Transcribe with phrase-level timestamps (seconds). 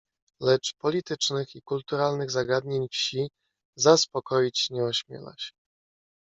[0.41, 3.29] "Lecz politycznych i kulturalnych zagadnień wsi
[3.75, 5.51] zaspokoić nie ośmiela się."